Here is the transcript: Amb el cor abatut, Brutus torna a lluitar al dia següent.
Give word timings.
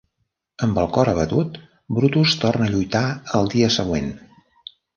Amb 0.67 0.79
el 0.83 0.87
cor 0.95 1.11
abatut, 1.11 1.59
Brutus 1.99 2.33
torna 2.45 2.67
a 2.69 2.73
lluitar 2.77 3.05
al 3.41 3.53
dia 3.55 3.71
següent. 3.79 4.09